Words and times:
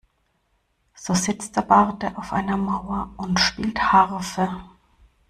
So 0.95 1.13
sitzt 1.13 1.55
der 1.57 1.61
Barde 1.61 2.17
auf 2.17 2.33
einer 2.33 2.57
Mauer 2.57 3.13
und 3.17 3.39
spielt 3.39 3.77
Harfe. 3.93 4.49